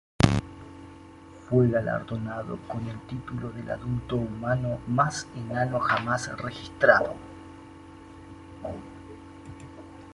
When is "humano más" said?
4.15-5.27